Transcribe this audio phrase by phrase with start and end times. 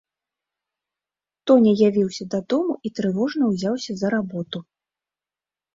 [1.51, 4.57] Тоня явіўся дадому і трывожна ўзяўся за работу.